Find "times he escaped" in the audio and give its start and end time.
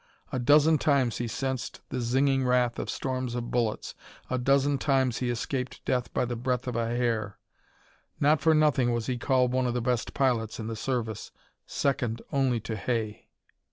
4.79-5.85